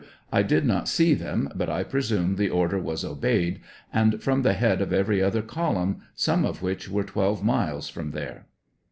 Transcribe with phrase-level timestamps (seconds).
[0.31, 3.61] I did not see them, but I presume the order was obeyed,
[3.93, 8.09] and from the head of every other column, some of which were twelve miles from
[8.09, 8.47] there.